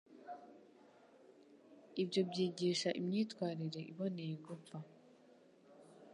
[2.01, 4.77] Ibyo byigisha imyitwarire iboneye gupfa.